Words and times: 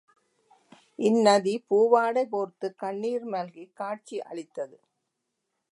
இந் 0.99 1.19
நதி 1.21 1.65
பூவாடை 1.69 2.23
போர்த்துக் 2.25 2.77
கண்ணிர் 2.77 3.25
மல்கிக் 3.25 3.75
காட்சி 3.75 4.21
அளித்தது. 4.21 4.77